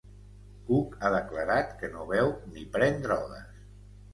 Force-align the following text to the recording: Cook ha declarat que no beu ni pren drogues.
Cook 0.69 0.95
ha 1.01 1.11
declarat 1.17 1.75
que 1.83 1.91
no 1.97 2.07
beu 2.13 2.33
ni 2.57 2.67
pren 2.79 2.99
drogues. 3.05 3.65